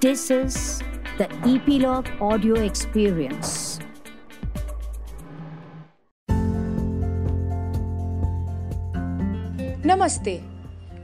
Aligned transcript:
This 0.00 0.30
is 0.30 0.82
the 1.18 1.30
Epilogue 1.44 2.08
Audio 2.22 2.54
Experience. 2.54 3.78
Namaste. 9.84 10.42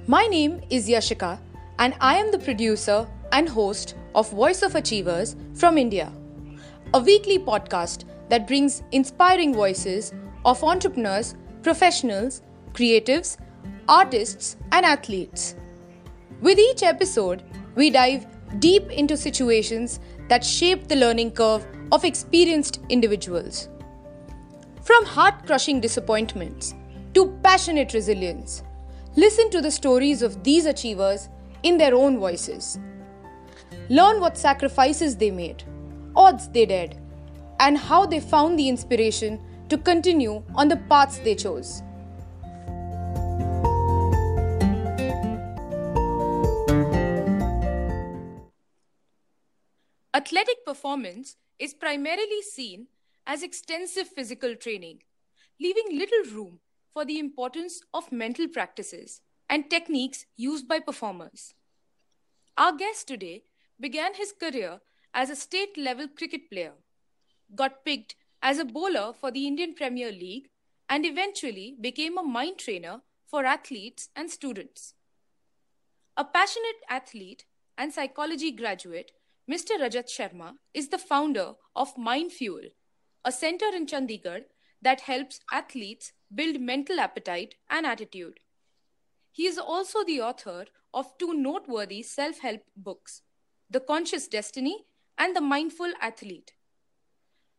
My 0.06 0.26
name 0.28 0.62
is 0.70 0.88
Yashika, 0.88 1.38
and 1.78 1.94
I 2.00 2.16
am 2.16 2.30
the 2.30 2.38
producer 2.38 3.06
and 3.32 3.46
host 3.46 3.96
of 4.14 4.30
Voice 4.30 4.62
of 4.62 4.74
Achievers 4.74 5.36
from 5.52 5.76
India, 5.76 6.10
a 6.94 6.98
weekly 6.98 7.38
podcast 7.38 8.04
that 8.30 8.46
brings 8.46 8.82
inspiring 8.92 9.52
voices 9.52 10.14
of 10.46 10.64
entrepreneurs, 10.64 11.34
professionals, 11.62 12.40
creatives, 12.72 13.36
artists, 13.90 14.56
and 14.72 14.86
athletes. 14.86 15.54
With 16.40 16.58
each 16.58 16.82
episode, 16.82 17.42
we 17.74 17.90
dive 17.90 18.26
deep 18.58 18.90
into 18.90 19.16
situations 19.16 20.00
that 20.28 20.44
shape 20.44 20.88
the 20.88 20.96
learning 20.96 21.32
curve 21.32 21.66
of 21.92 22.04
experienced 22.04 22.80
individuals. 22.88 23.68
From 24.82 25.04
heart 25.04 25.46
crushing 25.46 25.80
disappointments 25.80 26.74
to 27.14 27.38
passionate 27.42 27.92
resilience, 27.92 28.62
listen 29.16 29.50
to 29.50 29.60
the 29.60 29.70
stories 29.70 30.22
of 30.22 30.42
these 30.44 30.66
achievers 30.66 31.28
in 31.62 31.78
their 31.78 31.94
own 31.94 32.18
voices. 32.18 32.78
Learn 33.88 34.20
what 34.20 34.36
sacrifices 34.38 35.16
they 35.16 35.30
made, 35.30 35.64
odds 36.14 36.48
they 36.48 36.66
dared, 36.66 36.96
and 37.60 37.78
how 37.78 38.06
they 38.06 38.20
found 38.20 38.58
the 38.58 38.68
inspiration 38.68 39.40
to 39.68 39.78
continue 39.78 40.42
on 40.54 40.68
the 40.68 40.76
paths 40.76 41.18
they 41.18 41.34
chose. 41.34 41.82
Athletic 50.16 50.64
performance 50.64 51.36
is 51.58 51.74
primarily 51.74 52.40
seen 52.40 52.86
as 53.26 53.42
extensive 53.42 54.08
physical 54.08 54.56
training, 54.56 55.02
leaving 55.60 55.98
little 55.98 56.34
room 56.34 56.60
for 56.90 57.04
the 57.04 57.18
importance 57.18 57.82
of 57.92 58.10
mental 58.10 58.48
practices 58.48 59.20
and 59.50 59.68
techniques 59.68 60.24
used 60.34 60.66
by 60.66 60.78
performers. 60.78 61.52
Our 62.56 62.72
guest 62.72 63.06
today 63.06 63.44
began 63.78 64.14
his 64.14 64.32
career 64.32 64.80
as 65.12 65.28
a 65.28 65.36
state 65.36 65.76
level 65.76 66.08
cricket 66.08 66.48
player, 66.50 66.72
got 67.54 67.84
picked 67.84 68.14
as 68.42 68.58
a 68.58 68.64
bowler 68.64 69.12
for 69.12 69.30
the 69.30 69.46
Indian 69.46 69.74
Premier 69.74 70.10
League, 70.10 70.48
and 70.88 71.04
eventually 71.04 71.76
became 71.78 72.16
a 72.16 72.22
mind 72.22 72.56
trainer 72.56 73.02
for 73.26 73.44
athletes 73.44 74.08
and 74.16 74.30
students. 74.30 74.94
A 76.16 76.24
passionate 76.24 76.80
athlete 76.88 77.44
and 77.76 77.92
psychology 77.92 78.50
graduate, 78.50 79.12
Mr. 79.48 79.78
Rajat 79.78 80.08
Sharma 80.08 80.54
is 80.74 80.88
the 80.88 80.98
founder 80.98 81.52
of 81.76 81.96
Mind 81.96 82.32
Fuel, 82.32 82.70
a 83.24 83.30
center 83.30 83.66
in 83.66 83.86
Chandigarh 83.86 84.44
that 84.82 85.02
helps 85.02 85.38
athletes 85.52 86.12
build 86.34 86.60
mental 86.60 86.98
appetite 86.98 87.54
and 87.70 87.86
attitude. 87.86 88.40
He 89.30 89.46
is 89.46 89.56
also 89.56 90.02
the 90.02 90.20
author 90.20 90.66
of 90.92 91.16
two 91.18 91.32
noteworthy 91.32 92.02
self 92.02 92.40
help 92.40 92.62
books 92.76 93.22
The 93.70 93.78
Conscious 93.78 94.26
Destiny 94.26 94.86
and 95.16 95.36
The 95.36 95.40
Mindful 95.40 95.92
Athlete. 96.00 96.54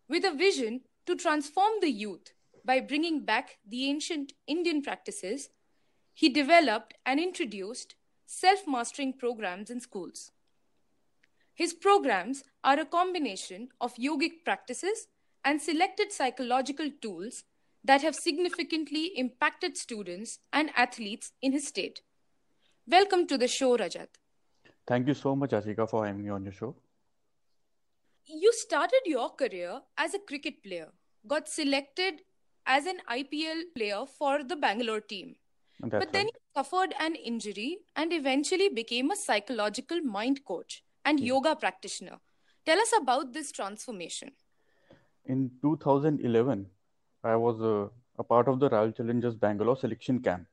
With 0.09 0.25
a 0.25 0.31
vision 0.31 0.81
to 1.05 1.15
transform 1.15 1.79
the 1.79 1.91
youth 1.91 2.33
by 2.65 2.81
bringing 2.81 3.23
back 3.23 3.59
the 3.65 3.89
ancient 3.89 4.33
Indian 4.45 4.81
practices, 4.81 5.51
he 6.13 6.27
developed 6.27 6.95
and 7.05 7.17
introduced 7.17 7.95
self 8.25 8.67
mastering 8.67 9.13
programs 9.13 9.69
in 9.69 9.79
schools. 9.79 10.31
His 11.57 11.73
programs 11.73 12.43
are 12.63 12.79
a 12.79 12.85
combination 12.85 13.69
of 13.81 13.95
yogic 13.95 14.43
practices 14.45 15.07
and 15.43 15.59
selected 15.59 16.11
psychological 16.11 16.91
tools 17.01 17.45
that 17.83 18.03
have 18.03 18.13
significantly 18.13 19.05
impacted 19.15 19.75
students 19.75 20.37
and 20.53 20.69
athletes 20.75 21.31
in 21.41 21.53
his 21.53 21.67
state. 21.67 22.01
Welcome 22.87 23.25
to 23.25 23.39
the 23.39 23.47
show, 23.47 23.75
Rajat. 23.75 24.09
Thank 24.85 25.07
you 25.07 25.15
so 25.15 25.35
much, 25.35 25.49
Yashika, 25.49 25.89
for 25.89 26.05
having 26.05 26.23
me 26.23 26.29
on 26.29 26.43
your 26.43 26.53
show. 26.53 26.75
You 28.27 28.53
started 28.53 29.01
your 29.05 29.31
career 29.31 29.81
as 29.97 30.13
a 30.13 30.19
cricket 30.19 30.61
player, 30.61 30.89
got 31.25 31.49
selected 31.49 32.21
as 32.67 32.85
an 32.85 32.99
IPL 33.09 33.63
player 33.75 34.05
for 34.05 34.43
the 34.43 34.57
Bangalore 34.57 35.01
team. 35.01 35.37
That's 35.79 36.05
but 36.05 36.13
then 36.13 36.25
right. 36.25 36.33
you 36.35 36.61
suffered 36.63 36.93
an 36.99 37.15
injury 37.15 37.79
and 37.95 38.13
eventually 38.13 38.69
became 38.69 39.09
a 39.09 39.15
psychological 39.15 40.01
mind 40.01 40.45
coach 40.45 40.83
and 41.07 41.21
yoga 41.21 41.55
practitioner. 41.55 42.17
Tell 42.65 42.79
us 42.79 42.91
about 43.01 43.31
this 43.31 43.51
transformation. 43.53 44.31
In 45.25 45.51
2011, 45.61 46.65
I 47.23 47.35
was 47.35 47.61
uh, 47.61 47.87
a 48.19 48.23
part 48.23 48.49
of 48.49 48.59
the 48.59 48.69
Royal 48.69 48.91
Challengers 48.91 49.35
Bangalore 49.35 49.77
selection 49.77 50.19
camp. 50.19 50.47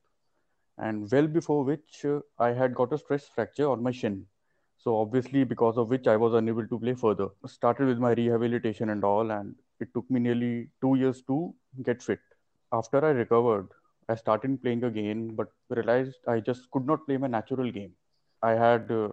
And 0.79 1.11
well 1.11 1.27
before 1.27 1.65
which, 1.65 2.05
uh, 2.05 2.21
I 2.39 2.53
had 2.53 2.75
got 2.75 2.93
a 2.93 2.99
stress 2.99 3.27
fracture 3.27 3.69
on 3.69 3.83
my 3.83 3.91
shin. 3.91 4.27
So, 4.79 4.97
obviously, 4.97 5.43
because 5.45 5.77
of 5.77 5.89
which 5.89 6.07
I 6.07 6.17
was 6.17 6.35
unable 6.35 6.67
to 6.69 6.79
play 6.79 6.95
further. 6.95 7.29
Started 7.47 7.87
with 7.89 7.99
my 7.99 8.13
rehabilitation 8.13 8.91
and 8.91 9.03
all, 9.03 9.31
and 9.31 9.55
it 9.81 9.89
took 9.95 10.09
me 10.11 10.21
nearly 10.21 10.69
two 10.81 10.95
years 10.97 11.23
to 11.23 11.55
get 11.83 12.03
fit. 12.03 12.21
After 12.73 13.05
I 13.05 13.11
recovered, 13.11 13.69
I 14.09 14.15
started 14.15 14.63
playing 14.63 14.85
again, 14.85 15.35
but 15.35 15.49
realized 15.69 16.19
I 16.29 16.41
just 16.41 16.71
could 16.71 16.87
not 16.87 17.07
play 17.07 17.17
my 17.17 17.29
natural 17.29 17.71
game. 17.73 17.93
I 18.45 18.53
had 18.53 18.91
uh, 18.93 19.09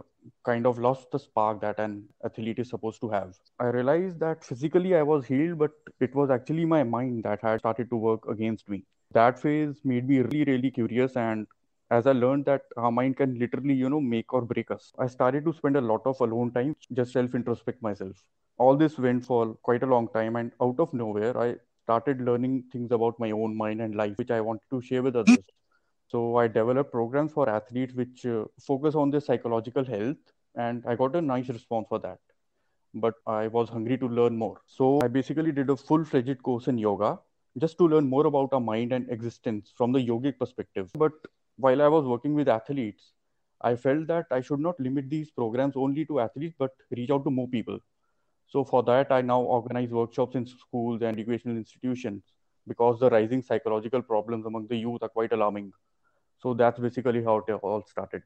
kind 0.46 0.66
of 0.68 0.78
lost 0.80 1.12
the 1.12 1.20
spark 1.20 1.62
that 1.62 1.80
an 1.80 2.08
athlete 2.26 2.60
is 2.60 2.70
supposed 2.70 3.02
to 3.02 3.10
have. 3.10 3.36
I 3.60 3.66
realized 3.68 4.20
that 4.20 4.44
physically 4.44 4.96
I 4.96 5.04
was 5.04 5.26
healed, 5.26 5.58
but 5.60 5.72
it 6.00 6.14
was 6.16 6.30
actually 6.30 6.66
my 6.66 6.84
mind 6.84 7.24
that 7.24 7.42
had 7.42 7.60
started 7.60 7.90
to 7.92 7.96
work 7.98 8.28
against 8.28 8.70
me. 8.70 8.84
That 9.12 9.40
phase 9.40 9.82
made 9.84 10.08
me 10.08 10.20
really, 10.20 10.44
really 10.46 10.72
curious. 10.72 11.16
And 11.18 11.48
as 11.90 12.08
I 12.08 12.14
learned 12.14 12.46
that 12.46 12.64
our 12.78 12.92
mind 12.92 13.18
can 13.18 13.38
literally, 13.40 13.74
you 13.74 13.90
know, 13.90 14.02
make 14.02 14.34
or 14.34 14.42
break 14.42 14.72
us, 14.72 14.94
I 15.00 15.08
started 15.08 15.46
to 15.46 15.54
spend 15.54 15.78
a 15.78 15.82
lot 15.82 16.02
of 16.06 16.20
alone 16.22 16.52
time, 16.52 16.76
just 16.94 17.14
self 17.14 17.32
introspect 17.32 17.82
myself. 17.82 18.24
All 18.58 18.78
this 18.78 18.98
went 19.00 19.26
for 19.26 19.56
quite 19.64 19.84
a 19.84 19.88
long 19.88 20.08
time. 20.10 20.36
And 20.36 20.52
out 20.62 20.80
of 20.80 20.94
nowhere, 20.94 21.38
I 21.38 21.56
started 21.84 22.22
learning 22.22 22.66
things 22.72 22.92
about 22.92 23.20
my 23.20 23.32
own 23.32 23.56
mind 23.58 23.82
and 23.82 23.96
life, 23.96 24.18
which 24.18 24.32
I 24.32 24.42
wanted 24.42 24.70
to 24.72 24.82
share 24.82 25.04
with 25.04 25.16
others. 25.16 25.44
So 26.12 26.36
I 26.36 26.48
developed 26.50 26.92
programs 26.92 27.32
for 27.32 27.48
athletes 27.50 27.94
which 27.94 28.26
uh, 28.26 28.44
focus 28.60 28.96
on 28.96 29.12
their 29.12 29.22
psychological 29.22 29.86
health, 29.86 30.18
and 30.56 30.84
I 30.86 30.96
got 30.96 31.16
a 31.16 31.22
nice 31.22 31.48
response 31.48 31.86
for 31.88 32.00
that. 32.00 32.20
But 32.94 33.14
I 33.26 33.48
was 33.48 33.70
hungry 33.70 33.98
to 33.98 34.10
learn 34.10 34.36
more. 34.36 34.58
So 34.68 35.00
I 35.02 35.08
basically 35.08 35.54
did 35.54 35.70
a 35.70 35.78
full-fledged 35.78 36.44
course 36.44 36.68
in 36.68 36.78
yoga 36.78 37.18
just 37.58 37.78
to 37.78 37.88
learn 37.88 38.10
more 38.10 38.26
about 38.26 38.50
our 38.52 38.60
mind 38.60 38.92
and 38.92 39.10
existence 39.10 39.72
from 39.78 39.94
the 39.94 40.00
yogic 40.00 40.38
perspective. 40.38 40.92
But 40.98 41.14
while 41.56 41.82
I 41.82 41.88
was 41.88 42.04
working 42.04 42.34
with 42.34 42.50
athletes, 42.50 43.14
I 43.62 43.78
felt 43.78 44.08
that 44.08 44.26
I 44.32 44.42
should 44.42 44.60
not 44.60 44.78
limit 44.82 45.10
these 45.10 45.32
programs 45.32 45.78
only 45.78 46.06
to 46.08 46.20
athletes, 46.20 46.56
but 46.60 46.72
reach 46.90 47.10
out 47.10 47.24
to 47.24 47.32
more 47.32 47.48
people. 47.48 47.80
So 48.48 48.66
for 48.66 48.84
that, 48.84 49.14
I 49.14 49.22
now 49.22 49.40
organize 49.40 49.92
workshops 49.92 50.36
in 50.36 50.46
schools 50.46 51.02
and 51.04 51.18
educational 51.18 51.56
institutions 51.56 52.24
because 52.68 53.00
the 53.00 53.10
rising 53.10 53.42
psychological 53.42 54.02
problems 54.02 54.46
among 54.46 54.68
the 54.68 54.76
youth 54.76 55.04
are 55.04 55.10
quite 55.10 55.32
alarming. 55.32 55.72
So 56.42 56.54
that's 56.54 56.80
basically 56.80 57.24
how 57.24 57.38
it 57.38 57.52
all 57.52 57.84
started. 57.88 58.24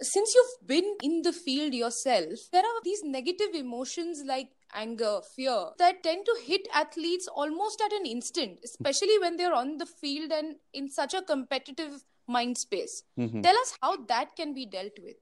Since 0.00 0.34
you've 0.34 0.66
been 0.66 0.96
in 1.02 1.22
the 1.22 1.32
field 1.32 1.72
yourself, 1.72 2.50
there 2.52 2.62
are 2.62 2.80
these 2.82 3.02
negative 3.04 3.54
emotions 3.54 4.22
like 4.26 4.50
anger, 4.74 5.20
fear 5.36 5.70
that 5.78 6.02
tend 6.02 6.26
to 6.26 6.36
hit 6.44 6.66
athletes 6.74 7.28
almost 7.28 7.80
at 7.80 7.92
an 7.92 8.04
instant, 8.04 8.58
especially 8.64 9.18
when 9.20 9.36
they're 9.36 9.54
on 9.54 9.78
the 9.78 9.86
field 9.86 10.32
and 10.32 10.56
in 10.72 10.90
such 10.90 11.14
a 11.14 11.22
competitive 11.22 12.04
mind 12.26 12.58
space. 12.58 13.04
Mhm. 13.16 13.42
Tell 13.42 13.56
us 13.56 13.78
how 13.80 13.96
that 14.06 14.34
can 14.36 14.52
be 14.52 14.66
dealt 14.66 14.98
with. 14.98 15.16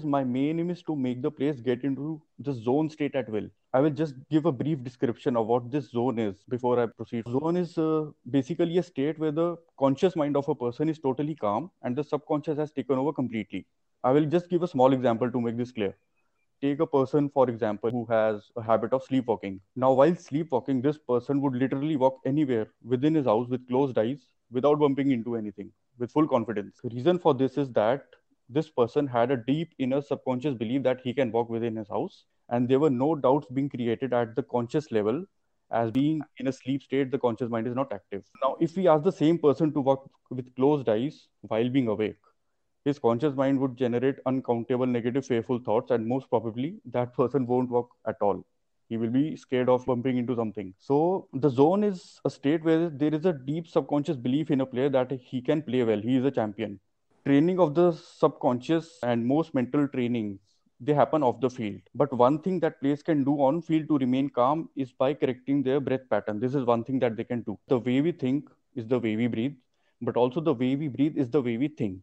My 0.00 0.24
main 0.24 0.60
aim 0.60 0.70
is 0.70 0.82
to 0.84 0.94
make 0.94 1.20
the 1.20 1.30
players 1.30 1.60
get 1.60 1.84
into 1.84 2.22
the 2.38 2.54
zone 2.54 2.88
state 2.88 3.14
at 3.16 3.28
will. 3.28 3.50
I 3.74 3.80
will 3.80 3.90
just 3.90 4.14
give 4.30 4.44
a 4.44 4.52
brief 4.52 4.82
description 4.82 5.34
of 5.34 5.46
what 5.46 5.70
this 5.70 5.90
zone 5.90 6.18
is 6.18 6.44
before 6.48 6.78
I 6.78 6.86
proceed. 6.86 7.24
Zone 7.26 7.56
is 7.56 7.78
uh, 7.78 8.10
basically 8.30 8.76
a 8.76 8.82
state 8.82 9.18
where 9.18 9.32
the 9.32 9.56
conscious 9.78 10.14
mind 10.14 10.36
of 10.36 10.46
a 10.48 10.54
person 10.54 10.90
is 10.90 10.98
totally 10.98 11.34
calm 11.34 11.70
and 11.82 11.96
the 11.96 12.04
subconscious 12.04 12.58
has 12.58 12.70
taken 12.70 12.98
over 12.98 13.14
completely. 13.14 13.66
I 14.04 14.10
will 14.10 14.26
just 14.26 14.50
give 14.50 14.62
a 14.62 14.68
small 14.68 14.92
example 14.92 15.30
to 15.30 15.40
make 15.40 15.56
this 15.56 15.72
clear. 15.72 15.96
Take 16.60 16.80
a 16.80 16.86
person, 16.86 17.30
for 17.30 17.48
example, 17.48 17.90
who 17.90 18.04
has 18.10 18.50
a 18.56 18.62
habit 18.62 18.92
of 18.92 19.04
sleepwalking. 19.04 19.60
Now, 19.74 19.92
while 19.92 20.14
sleepwalking, 20.14 20.82
this 20.82 20.98
person 20.98 21.40
would 21.40 21.54
literally 21.54 21.96
walk 21.96 22.20
anywhere 22.26 22.68
within 22.84 23.14
his 23.14 23.24
house 23.24 23.48
with 23.48 23.66
closed 23.68 23.96
eyes 23.96 24.28
without 24.50 24.80
bumping 24.80 25.12
into 25.12 25.34
anything 25.34 25.72
with 25.98 26.12
full 26.12 26.28
confidence. 26.28 26.78
The 26.84 26.90
reason 26.90 27.18
for 27.18 27.32
this 27.32 27.56
is 27.56 27.70
that 27.72 28.04
this 28.50 28.68
person 28.68 29.06
had 29.06 29.30
a 29.30 29.36
deep 29.36 29.72
inner 29.78 30.02
subconscious 30.02 30.54
belief 30.54 30.82
that 30.82 31.00
he 31.02 31.14
can 31.14 31.32
walk 31.32 31.48
within 31.48 31.76
his 31.76 31.88
house, 31.88 32.24
and 32.52 32.68
there 32.68 32.78
were 32.78 32.90
no 32.90 33.14
doubts 33.14 33.46
being 33.52 33.68
created 33.68 34.12
at 34.12 34.36
the 34.36 34.42
conscious 34.44 34.92
level. 34.92 35.24
As 35.70 35.90
being 35.90 36.20
in 36.36 36.48
a 36.48 36.52
sleep 36.52 36.82
state, 36.82 37.10
the 37.10 37.18
conscious 37.18 37.48
mind 37.48 37.66
is 37.66 37.74
not 37.74 37.92
active. 37.92 38.24
Now, 38.42 38.56
if 38.60 38.76
we 38.76 38.88
ask 38.88 39.04
the 39.04 39.10
same 39.10 39.38
person 39.38 39.72
to 39.72 39.80
walk 39.80 40.10
with 40.30 40.54
closed 40.54 40.88
eyes 40.88 41.28
while 41.40 41.70
being 41.70 41.88
awake, 41.88 42.18
his 42.84 42.98
conscious 42.98 43.34
mind 43.34 43.58
would 43.58 43.78
generate 43.78 44.16
uncountable 44.26 44.86
negative, 44.86 45.24
fearful 45.24 45.60
thoughts, 45.60 45.90
and 45.90 46.06
most 46.06 46.28
probably 46.28 46.80
that 46.90 47.14
person 47.14 47.46
won't 47.46 47.70
work 47.70 47.86
at 48.06 48.16
all. 48.20 48.44
He 48.90 48.98
will 48.98 49.08
be 49.08 49.34
scared 49.36 49.70
of 49.70 49.86
bumping 49.86 50.18
into 50.18 50.36
something. 50.36 50.74
So, 50.78 51.28
the 51.32 51.48
zone 51.48 51.82
is 51.84 52.20
a 52.26 52.30
state 52.30 52.62
where 52.62 52.90
there 52.90 53.14
is 53.14 53.24
a 53.24 53.32
deep 53.32 53.66
subconscious 53.66 54.16
belief 54.18 54.50
in 54.50 54.60
a 54.60 54.66
player 54.66 54.90
that 54.90 55.10
he 55.10 55.40
can 55.40 55.62
play 55.62 55.84
well, 55.84 56.00
he 56.00 56.16
is 56.16 56.24
a 56.26 56.30
champion. 56.30 56.78
Training 57.24 57.60
of 57.60 57.74
the 57.74 57.92
subconscious 57.92 58.98
and 59.02 59.24
most 59.24 59.54
mental 59.54 59.88
trainings 59.88 60.40
they 60.82 60.94
happen 60.94 61.22
off 61.22 61.40
the 61.40 61.50
field. 61.50 61.80
But 61.94 62.12
one 62.12 62.40
thing 62.40 62.60
that 62.60 62.80
players 62.80 63.02
can 63.02 63.24
do 63.24 63.34
on 63.40 63.62
field 63.62 63.88
to 63.88 63.98
remain 63.98 64.28
calm 64.28 64.68
is 64.76 64.92
by 64.92 65.14
correcting 65.14 65.62
their 65.62 65.80
breath 65.80 66.08
pattern. 66.10 66.40
This 66.40 66.54
is 66.54 66.64
one 66.64 66.84
thing 66.84 66.98
that 67.00 67.16
they 67.16 67.24
can 67.24 67.42
do. 67.42 67.58
The 67.68 67.78
way 67.78 68.00
we 68.00 68.12
think 68.12 68.48
is 68.74 68.86
the 68.86 68.98
way 68.98 69.16
we 69.16 69.26
breathe, 69.26 69.54
but 70.00 70.16
also 70.16 70.40
the 70.40 70.54
way 70.54 70.74
we 70.76 70.88
breathe 70.88 71.16
is 71.16 71.30
the 71.30 71.40
way 71.40 71.56
we 71.56 71.68
think 71.68 72.00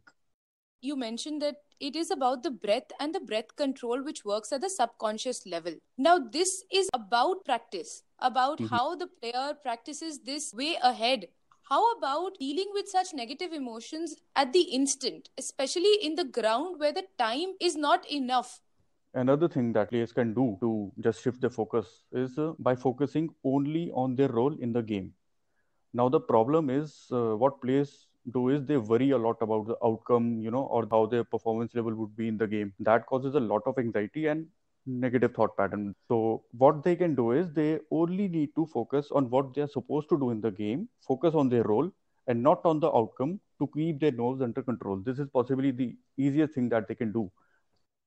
you 0.82 0.96
mentioned 0.96 1.42
that 1.42 1.58
it 1.80 1.96
is 1.96 2.12
about 2.12 2.44
the 2.44 2.52
breath 2.52 2.92
and 3.00 3.14
the 3.14 3.20
breath 3.20 3.56
control 3.56 4.04
which 4.04 4.26
works 4.26 4.52
at 4.52 4.62
the 4.62 4.70
subconscious 4.70 5.46
level. 5.46 5.74
Now, 5.98 6.20
this 6.20 6.64
is 6.72 6.90
about 6.94 7.46
practice, 7.46 8.04
about 8.20 8.60
mm-hmm. 8.60 8.76
how 8.76 8.96
the 8.96 9.08
player 9.08 9.54
practices 9.62 10.20
this 10.20 10.54
way 10.54 10.78
ahead. 10.84 11.28
How 11.64 11.92
about 11.94 12.38
dealing 12.40 12.70
with 12.74 12.88
such 12.88 13.14
negative 13.14 13.54
emotions 13.54 14.16
at 14.36 14.54
the 14.54 14.62
instant, 14.62 15.30
especially 15.38 16.00
in 16.02 16.16
the 16.16 16.24
ground 16.24 16.80
where 16.80 16.94
the 16.94 17.06
time 17.18 17.50
is 17.60 17.76
not 17.76 18.10
enough? 18.10 18.62
Another 19.14 19.48
thing 19.48 19.72
that 19.74 19.90
players 19.90 20.12
can 20.12 20.34
do 20.34 20.58
to 20.62 20.92
just 21.00 21.22
shift 21.22 21.42
their 21.42 21.50
focus 21.50 22.04
is 22.12 22.38
uh, 22.40 22.54
by 22.60 22.76
focusing 22.76 23.30
only 23.44 23.92
on 23.92 24.16
their 24.16 24.30
role 24.30 24.56
in 24.60 24.72
the 24.74 24.82
game. 24.82 25.14
Now, 25.94 26.10
the 26.10 26.20
problem 26.20 26.70
is 26.70 27.08
uh, 27.12 27.36
what 27.36 27.62
players 27.62 28.08
do 28.32 28.50
is 28.50 28.66
they 28.66 28.78
worry 28.78 29.12
a 29.12 29.18
lot 29.18 29.38
about 29.42 29.68
the 29.68 29.78
outcome, 29.84 30.40
you 30.42 30.52
know, 30.52 30.64
or 30.64 30.88
how 30.92 31.06
their 31.08 31.24
performance 31.24 31.74
level 31.76 31.96
would 31.96 32.16
be 32.16 32.28
in 32.28 32.38
the 32.38 32.48
game. 32.48 32.74
That 32.80 33.06
causes 33.08 33.36
a 33.36 33.40
lot 33.40 33.64
of 33.66 33.78
anxiety 33.80 34.28
and 34.28 34.48
negative 34.86 35.34
thought 35.34 35.58
pattern. 35.58 35.96
So 36.08 36.44
what 36.52 36.84
they 36.84 36.96
can 36.96 37.16
do 37.16 37.32
is 37.32 37.52
they 37.54 37.80
only 37.92 38.28
need 38.28 38.56
to 38.56 38.66
focus 38.68 39.12
on 39.12 39.30
what 39.30 39.54
they 39.54 39.62
are 39.62 39.68
supposed 39.68 40.10
to 40.10 40.20
do 40.20 40.32
in 40.32 40.42
the 40.42 40.52
game, 40.52 40.90
focus 41.02 41.36
on 41.36 41.50
their 41.50 41.64
role 41.64 41.92
and 42.28 42.44
not 42.44 42.66
on 42.66 42.80
the 42.80 42.92
outcome 42.92 43.40
to 43.60 43.68
keep 43.76 44.00
their 44.00 44.12
nerves 44.12 44.42
under 44.42 44.62
control. 44.62 44.98
This 44.98 45.20
is 45.20 45.28
possibly 45.34 45.72
the 45.72 45.96
easiest 46.18 46.54
thing 46.54 46.70
that 46.70 46.88
they 46.88 46.96
can 46.96 47.12
do. 47.12 47.32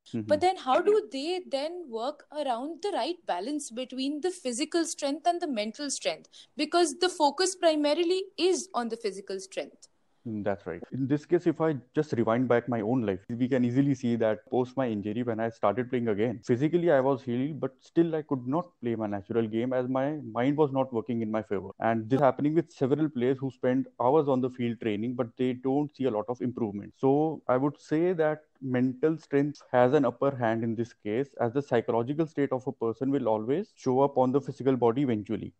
Mm-hmm. 0.09 0.27
But 0.27 0.41
then, 0.41 0.57
how 0.57 0.81
do 0.81 1.09
they 1.11 1.41
then 1.47 1.85
work 1.89 2.25
around 2.33 2.83
the 2.83 2.91
right 2.91 3.17
balance 3.27 3.71
between 3.71 4.21
the 4.21 4.31
physical 4.31 4.85
strength 4.85 5.27
and 5.27 5.41
the 5.41 5.47
mental 5.47 5.91
strength? 5.91 6.29
Because 6.57 6.99
the 6.99 7.09
focus 7.09 7.55
primarily 7.55 8.25
is 8.37 8.69
on 8.75 8.89
the 8.89 8.97
physical 8.97 9.41
strength. 9.41 9.89
Mm, 10.27 10.45
that's 10.45 10.67
right. 10.67 10.83
In 10.93 11.07
this 11.09 11.27
case, 11.27 11.47
if 11.49 11.61
I 11.61 11.75
just 11.95 12.13
rewind 12.13 12.47
back 12.49 12.69
my 12.69 12.81
own 12.81 13.03
life, 13.05 13.19
we 13.29 13.49
can 13.49 13.65
easily 13.65 13.95
see 13.95 14.15
that 14.17 14.49
post 14.51 14.77
my 14.77 14.87
injury, 14.89 15.23
when 15.25 15.41
I 15.41 15.49
started 15.49 15.91
playing 15.91 16.09
again, 16.09 16.41
physically 16.45 16.91
I 16.93 17.01
was 17.01 17.23
healed, 17.25 17.59
but 17.61 17.73
still 17.81 18.15
I 18.15 18.23
could 18.23 18.47
not 18.47 18.67
play 18.81 18.95
my 18.95 19.09
natural 19.09 19.49
game 19.49 19.73
as 19.73 19.89
my 19.89 20.19
mind 20.33 20.57
was 20.57 20.71
not 20.73 20.93
working 20.93 21.23
in 21.23 21.31
my 21.31 21.43
favor. 21.43 21.71
And 21.81 22.09
this 22.09 22.21
happening 22.21 22.55
with 22.55 22.71
several 22.71 23.09
players 23.09 23.39
who 23.39 23.51
spend 23.51 23.89
hours 24.01 24.29
on 24.29 24.41
the 24.41 24.51
field 24.51 24.81
training, 24.81 25.15
but 25.15 25.37
they 25.37 25.55
don't 25.55 25.95
see 25.97 26.05
a 26.05 26.11
lot 26.11 26.27
of 26.29 26.41
improvement. 26.41 26.95
So 26.97 27.43
I 27.49 27.57
would 27.57 27.81
say 27.81 28.13
that 28.13 28.43
mental 28.61 29.19
strength 29.19 29.61
has 29.73 29.93
an 29.93 30.05
upper 30.05 30.37
hand 30.37 30.63
in 30.63 30.77
this 30.77 30.93
case, 30.93 31.35
as 31.41 31.53
the 31.53 31.63
psychological 31.63 32.27
state 32.29 32.53
of 32.53 32.65
a 32.69 32.73
person 32.73 33.11
will 33.11 33.29
always 33.29 33.73
show 33.75 34.01
up 34.01 34.17
on 34.19 34.31
the 34.31 34.41
physical 34.41 34.77
body 34.77 35.03
eventually 35.03 35.53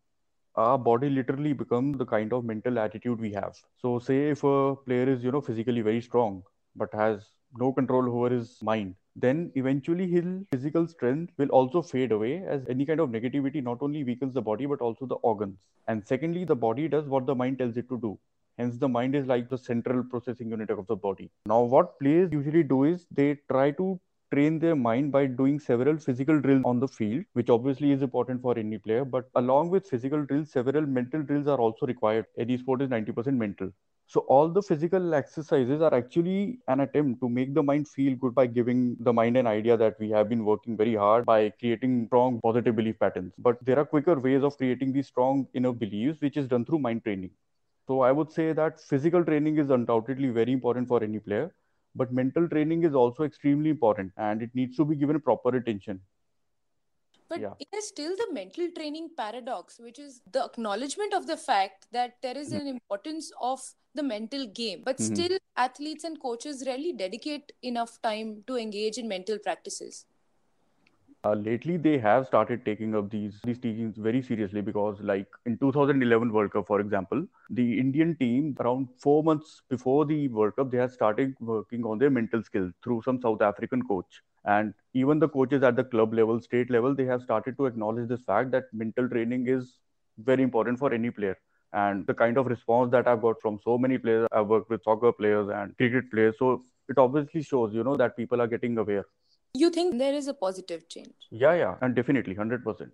our 0.55 0.77
body 0.77 1.09
literally 1.09 1.53
becomes 1.53 1.97
the 1.97 2.05
kind 2.05 2.33
of 2.33 2.45
mental 2.45 2.79
attitude 2.79 3.19
we 3.19 3.31
have. 3.33 3.55
So, 3.81 3.99
say 3.99 4.29
if 4.29 4.43
a 4.43 4.75
player 4.75 5.09
is, 5.09 5.23
you 5.23 5.31
know, 5.31 5.41
physically 5.41 5.81
very 5.81 6.01
strong 6.01 6.43
but 6.75 6.93
has 6.93 7.25
no 7.57 7.71
control 7.71 8.09
over 8.09 8.33
his 8.33 8.57
mind, 8.61 8.95
then 9.15 9.51
eventually 9.55 10.07
his 10.07 10.25
physical 10.51 10.87
strength 10.87 11.33
will 11.37 11.49
also 11.49 11.81
fade 11.81 12.11
away 12.11 12.43
as 12.47 12.63
any 12.67 12.85
kind 12.85 12.99
of 12.99 13.09
negativity 13.09 13.61
not 13.61 13.77
only 13.81 14.03
weakens 14.03 14.33
the 14.33 14.41
body 14.41 14.65
but 14.65 14.81
also 14.81 15.05
the 15.05 15.15
organs. 15.15 15.57
And 15.87 16.05
secondly, 16.07 16.45
the 16.45 16.55
body 16.55 16.87
does 16.87 17.07
what 17.07 17.25
the 17.25 17.35
mind 17.35 17.59
tells 17.59 17.77
it 17.77 17.89
to 17.89 17.99
do. 17.99 18.17
Hence, 18.57 18.77
the 18.77 18.87
mind 18.87 19.15
is 19.15 19.25
like 19.25 19.49
the 19.49 19.57
central 19.57 20.03
processing 20.03 20.49
unit 20.49 20.69
of 20.69 20.85
the 20.87 20.95
body. 20.95 21.31
Now, 21.47 21.61
what 21.61 21.99
players 21.99 22.31
usually 22.31 22.63
do 22.63 22.83
is 22.83 23.07
they 23.11 23.39
try 23.49 23.71
to 23.71 23.99
train 24.33 24.59
their 24.59 24.75
mind 24.75 25.11
by 25.11 25.25
doing 25.27 25.59
several 25.59 25.97
physical 25.97 26.39
drills 26.41 26.63
on 26.65 26.79
the 26.79 26.87
field, 26.87 27.23
which 27.33 27.49
obviously 27.49 27.91
is 27.91 28.01
important 28.01 28.41
for 28.41 28.57
any 28.57 28.77
player. 28.77 29.05
But 29.05 29.29
along 29.35 29.69
with 29.69 29.87
physical 29.87 30.25
drills, 30.25 30.51
several 30.51 30.85
mental 30.85 31.23
drills 31.23 31.47
are 31.47 31.59
also 31.59 31.85
required. 31.85 32.25
Any 32.37 32.57
sport 32.57 32.81
is 32.81 32.89
90% 32.89 33.37
mental. 33.37 33.71
So 34.07 34.21
all 34.21 34.49
the 34.49 34.61
physical 34.61 35.13
exercises 35.13 35.81
are 35.81 35.93
actually 35.93 36.59
an 36.67 36.81
attempt 36.81 37.21
to 37.21 37.29
make 37.29 37.53
the 37.53 37.63
mind 37.63 37.87
feel 37.87 38.15
good 38.15 38.35
by 38.35 38.47
giving 38.47 38.97
the 38.99 39.13
mind 39.13 39.37
an 39.37 39.47
idea 39.47 39.77
that 39.77 39.99
we 39.99 40.09
have 40.11 40.29
been 40.29 40.43
working 40.45 40.77
very 40.77 40.95
hard 40.95 41.25
by 41.25 41.49
creating 41.59 42.07
strong 42.07 42.39
positive 42.41 42.75
belief 42.75 42.99
patterns. 42.99 43.33
But 43.37 43.63
there 43.63 43.79
are 43.79 43.85
quicker 43.85 44.19
ways 44.19 44.43
of 44.43 44.57
creating 44.57 44.93
these 44.93 45.07
strong 45.07 45.47
inner 45.53 45.71
beliefs, 45.71 46.21
which 46.21 46.37
is 46.37 46.47
done 46.47 46.65
through 46.65 46.79
mind 46.79 47.03
training. 47.03 47.31
So 47.87 48.01
I 48.01 48.11
would 48.11 48.31
say 48.31 48.53
that 48.53 48.79
physical 48.79 49.23
training 49.23 49.57
is 49.57 49.69
undoubtedly 49.69 50.29
very 50.29 50.51
important 50.51 50.87
for 50.87 51.03
any 51.03 51.19
player 51.19 51.53
but 51.95 52.11
mental 52.11 52.47
training 52.47 52.83
is 52.83 52.95
also 52.95 53.23
extremely 53.23 53.69
important 53.69 54.11
and 54.17 54.41
it 54.41 54.49
needs 54.53 54.75
to 54.77 54.85
be 54.85 54.95
given 54.95 55.19
proper 55.19 55.55
attention 55.55 55.99
but 57.29 57.41
yeah. 57.41 57.53
it 57.59 57.67
is 57.73 57.87
still 57.87 58.15
the 58.15 58.27
mental 58.31 58.67
training 58.75 59.09
paradox 59.17 59.79
which 59.79 59.99
is 59.99 60.21
the 60.31 60.43
acknowledgement 60.43 61.13
of 61.13 61.27
the 61.27 61.37
fact 61.37 61.87
that 61.91 62.15
there 62.21 62.37
is 62.37 62.51
an 62.51 62.67
importance 62.67 63.31
of 63.41 63.61
the 63.95 64.03
mental 64.03 64.45
game 64.47 64.81
but 64.85 64.97
mm-hmm. 64.97 65.15
still 65.15 65.37
athletes 65.57 66.03
and 66.03 66.19
coaches 66.19 66.63
rarely 66.65 66.93
dedicate 66.93 67.51
enough 67.61 68.01
time 68.01 68.43
to 68.47 68.57
engage 68.57 68.97
in 68.97 69.07
mental 69.07 69.37
practices 69.39 70.05
uh, 71.25 71.33
lately 71.33 71.77
they 71.77 71.97
have 71.97 72.25
started 72.27 72.65
taking 72.65 72.95
up 72.95 73.09
these 73.09 73.39
these 73.43 73.59
teachings 73.59 73.97
very 73.97 74.21
seriously 74.21 74.61
because 74.61 74.99
like 75.01 75.27
in 75.45 75.57
2011 75.57 76.31
world 76.33 76.51
cup 76.51 76.67
for 76.67 76.79
example 76.81 77.25
the 77.49 77.65
indian 77.79 78.15
team 78.17 78.55
around 78.59 78.89
4 79.05 79.23
months 79.23 79.61
before 79.69 80.05
the 80.05 80.27
world 80.27 80.55
cup 80.57 80.71
they 80.71 80.81
had 80.83 80.91
started 80.91 81.33
working 81.39 81.85
on 81.85 81.97
their 81.97 82.09
mental 82.09 82.43
skills 82.43 82.73
through 82.83 83.01
some 83.05 83.21
south 83.21 83.41
african 83.41 83.81
coach. 83.87 84.21
And 84.45 84.73
even 84.93 85.19
the 85.19 85.29
coaches 85.29 85.63
at 85.63 85.77
the 85.77 85.85
club 85.85 86.13
level 86.13 86.41
state 86.41 86.69
level 86.69 86.93
they 86.93 87.05
have 87.05 87.21
started 87.21 87.55
to 87.57 87.65
acknowledge 87.67 88.09
this 88.09 88.23
fact 88.23 88.51
that 88.51 88.65
mental 88.73 89.07
training 89.07 89.47
is 89.47 89.77
very 90.17 90.43
important 90.43 90.79
for 90.79 90.93
any 90.93 91.11
player. 91.11 91.37
And 91.71 92.05
the 92.05 92.13
kind 92.13 92.37
of 92.37 92.47
response 92.47 92.91
that 92.91 93.07
i've 93.07 93.21
got 93.21 93.41
from 93.41 93.59
so 93.63 93.77
many 93.77 93.97
players 93.97 94.27
i've 94.33 94.47
worked 94.47 94.69
with 94.69 94.83
soccer 94.83 95.13
players 95.13 95.49
and 95.49 95.75
cricket 95.77 96.11
players 96.11 96.35
so 96.37 96.61
it 96.89 96.97
obviously 96.97 97.41
shows 97.41 97.73
you 97.73 97.83
know 97.83 97.95
that 97.95 98.17
people 98.17 98.41
are 98.41 98.47
getting 98.47 98.77
aware 98.77 99.05
you 99.53 99.69
think 99.69 99.97
there 99.97 100.13
is 100.13 100.27
a 100.27 100.33
positive 100.33 100.87
change 100.89 101.29
yeah 101.29 101.53
yeah 101.53 101.75
and 101.81 101.95
definitely 101.95 102.35
100% 102.35 102.91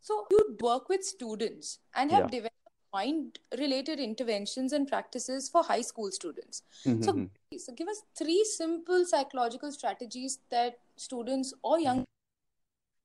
so 0.00 0.26
you 0.30 0.56
work 0.60 0.88
with 0.88 1.04
students 1.04 1.78
and 1.94 2.10
have 2.10 2.24
yeah. 2.24 2.30
developed 2.38 2.54
mind 2.92 3.38
related 3.58 3.98
interventions 3.98 4.72
and 4.72 4.88
practices 4.88 5.48
for 5.48 5.62
high 5.62 5.80
school 5.80 6.10
students 6.10 6.62
mm-hmm. 6.86 7.02
so, 7.02 7.12
mm-hmm. 7.12 7.58
so 7.58 7.72
give 7.72 7.88
us 7.88 8.02
three 8.16 8.44
simple 8.44 9.04
psychological 9.04 9.72
strategies 9.72 10.38
that 10.50 10.78
students 10.96 11.52
or 11.62 11.78
young 11.80 12.04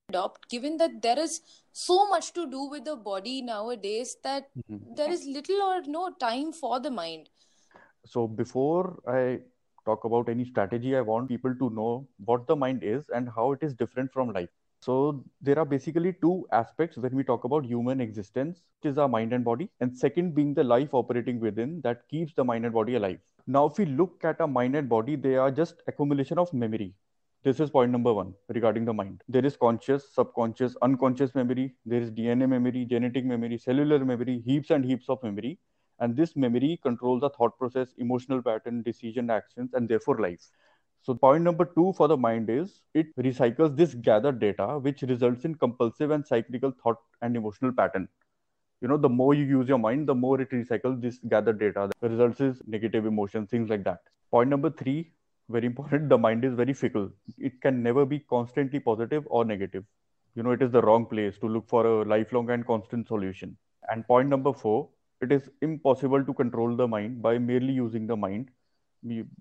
adopt 0.09 0.49
given 0.49 0.77
that 0.77 1.01
there 1.01 1.19
is 1.19 1.41
so 1.71 2.07
much 2.09 2.33
to 2.33 2.49
do 2.49 2.63
with 2.63 2.85
the 2.85 2.95
body 2.95 3.41
nowadays 3.41 4.17
that 4.23 4.49
mm-hmm. 4.57 4.95
there 4.95 5.11
is 5.11 5.25
little 5.25 5.61
or 5.61 5.81
no 5.85 6.09
time 6.19 6.51
for 6.51 6.79
the 6.79 6.91
mind 6.91 7.29
so 8.05 8.27
before 8.27 8.99
i 9.07 9.39
talk 9.89 10.05
about 10.05 10.29
any 10.29 10.45
strategy, 10.45 10.95
I 10.95 11.01
want 11.01 11.29
people 11.35 11.55
to 11.61 11.69
know 11.81 12.07
what 12.31 12.47
the 12.47 12.55
mind 12.55 12.83
is 12.83 13.05
and 13.19 13.29
how 13.35 13.51
it 13.53 13.69
is 13.69 13.73
different 13.83 14.11
from 14.17 14.33
life. 14.39 14.49
So 14.81 15.25
there 15.41 15.59
are 15.59 15.65
basically 15.65 16.13
two 16.21 16.35
aspects 16.57 16.97
when 17.05 17.15
we 17.15 17.23
talk 17.23 17.43
about 17.43 17.65
human 17.65 17.99
existence, 17.99 18.61
which 18.75 18.91
is 18.91 18.97
our 18.97 19.09
mind 19.09 19.33
and 19.33 19.43
body, 19.43 19.69
and 19.81 19.97
second 20.03 20.35
being 20.35 20.53
the 20.53 20.63
life 20.63 20.93
operating 20.93 21.41
within 21.47 21.81
that 21.81 22.07
keeps 22.07 22.33
the 22.33 22.45
mind 22.51 22.65
and 22.65 22.73
body 22.73 22.95
alive. 22.95 23.19
Now, 23.45 23.65
if 23.65 23.77
we 23.77 23.85
look 23.85 24.23
at 24.23 24.39
a 24.39 24.47
mind 24.47 24.75
and 24.75 24.87
body, 24.87 25.15
they 25.15 25.35
are 25.35 25.51
just 25.51 25.83
accumulation 25.87 26.39
of 26.39 26.53
memory. 26.53 26.93
This 27.43 27.59
is 27.59 27.69
point 27.69 27.91
number 27.91 28.13
one 28.13 28.33
regarding 28.49 28.85
the 28.85 28.93
mind. 28.93 29.21
There 29.27 29.45
is 29.45 29.57
conscious, 29.57 30.07
subconscious, 30.13 30.75
unconscious 30.81 31.35
memory. 31.35 31.73
There 31.85 32.01
is 32.01 32.11
DNA 32.11 32.49
memory, 32.53 32.85
genetic 32.85 33.25
memory, 33.25 33.57
cellular 33.57 33.99
memory, 34.13 34.41
heaps 34.45 34.71
and 34.77 34.85
heaps 34.85 35.09
of 35.09 35.23
memory 35.23 35.57
and 35.99 36.15
this 36.15 36.35
memory 36.35 36.79
controls 36.83 37.21
the 37.21 37.29
thought 37.29 37.57
process 37.57 37.93
emotional 37.97 38.41
pattern 38.41 38.81
decision 38.83 39.29
actions 39.29 39.73
and 39.73 39.87
therefore 39.87 40.19
life. 40.19 40.49
So 41.01 41.13
point 41.13 41.43
number 41.43 41.65
two 41.65 41.93
for 41.93 42.07
the 42.07 42.17
mind 42.17 42.49
is 42.49 42.81
it 42.93 43.15
recycles 43.15 43.75
this 43.75 43.93
gathered 43.93 44.39
data 44.39 44.79
which 44.79 45.01
results 45.03 45.45
in 45.45 45.55
compulsive 45.55 46.11
and 46.11 46.25
cyclical 46.25 46.71
thought 46.83 46.97
and 47.21 47.35
emotional 47.35 47.71
pattern. 47.71 48.07
You 48.81 48.87
know 48.87 48.97
the 48.97 49.09
more 49.09 49.33
you 49.33 49.45
use 49.45 49.67
your 49.67 49.77
mind 49.77 50.07
the 50.07 50.15
more 50.15 50.39
it 50.41 50.51
recycles 50.51 51.01
this 51.01 51.19
gathered 51.27 51.59
data 51.59 51.89
the 52.01 52.09
results 52.09 52.41
is 52.41 52.61
negative 52.67 53.05
emotions 53.05 53.49
things 53.49 53.69
like 53.69 53.83
that. 53.85 54.01
Point 54.31 54.49
number 54.49 54.69
three 54.69 55.11
very 55.49 55.65
important 55.67 56.09
the 56.09 56.17
mind 56.17 56.45
is 56.45 56.53
very 56.53 56.73
fickle. 56.73 57.09
It 57.37 57.59
can 57.61 57.81
never 57.81 58.05
be 58.05 58.19
constantly 58.19 58.79
positive 58.79 59.23
or 59.27 59.45
negative. 59.45 59.85
You 60.35 60.43
know 60.43 60.51
it 60.51 60.61
is 60.61 60.71
the 60.71 60.81
wrong 60.81 61.05
place 61.05 61.37
to 61.39 61.47
look 61.47 61.67
for 61.67 61.85
a 61.85 62.05
lifelong 62.05 62.49
and 62.51 62.65
constant 62.65 63.07
solution. 63.07 63.57
And 63.89 64.05
point 64.05 64.29
number 64.29 64.53
four 64.53 64.89
it 65.21 65.31
is 65.31 65.49
impossible 65.61 66.23
to 66.23 66.33
control 66.33 66.75
the 66.75 66.87
mind 66.87 67.21
by 67.21 67.37
merely 67.37 67.73
using 67.73 68.07
the 68.07 68.15
mind. 68.15 68.49